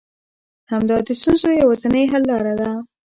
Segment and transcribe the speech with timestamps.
[0.71, 2.69] همدا د ستونزو يوازنۍ حل لاره ده.